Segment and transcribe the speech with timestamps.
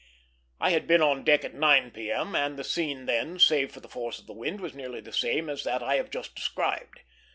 [0.59, 3.87] I had been on deck at 9 P.M., and the scene then, save for the
[3.87, 7.01] force of the wind, was nearly the same as that I have just described.